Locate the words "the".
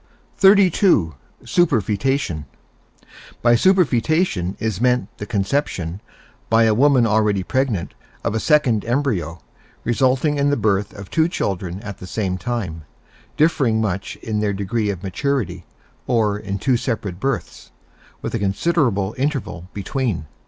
5.19-5.27, 10.49-10.57, 11.99-12.07